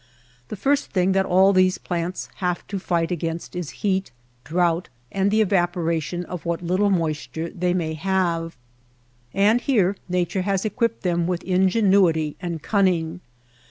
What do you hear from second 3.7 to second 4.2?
heat,